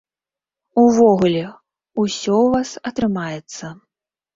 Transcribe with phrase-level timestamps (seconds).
[0.83, 1.45] Увогуле,
[2.03, 3.77] усё ў вас атрымаецца.